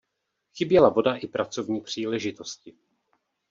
[0.57, 2.77] Chyběla voda i pracovní příležitosti.